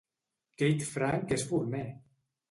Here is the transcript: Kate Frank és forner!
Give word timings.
Kate 0.61 0.87
Frank 0.93 1.33
és 1.35 1.45
forner! 1.51 1.83